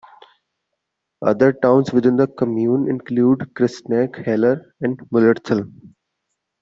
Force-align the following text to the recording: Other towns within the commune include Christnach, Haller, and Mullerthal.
Other 1.21 1.53
towns 1.53 1.93
within 1.93 2.15
the 2.15 2.25
commune 2.25 2.89
include 2.89 3.51
Christnach, 3.53 4.25
Haller, 4.25 4.73
and 4.81 4.97
Mullerthal. 5.11 5.71